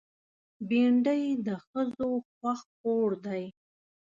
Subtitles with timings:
[0.67, 3.43] بېنډۍ د ښځو خوښ خوړ دی